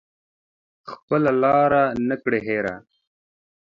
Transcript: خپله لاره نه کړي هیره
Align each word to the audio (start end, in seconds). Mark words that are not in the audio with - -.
خپله 0.91 1.31
لاره 1.41 1.83
نه 2.07 2.15
کړي 2.23 2.39
هیره 2.47 2.75